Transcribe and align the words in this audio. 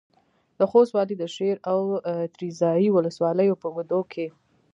د 0.59 0.59
خوست 0.69 0.91
والي 0.95 1.15
د 1.19 1.23
شېر 1.35 1.55
او 1.71 1.79
تریزایي 2.35 2.89
ولسوالیو 2.91 3.59
په 3.61 3.67
اوږدو 3.69 4.01
کې 4.11 4.27